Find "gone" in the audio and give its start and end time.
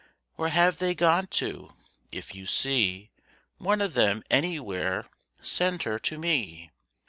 0.95-1.27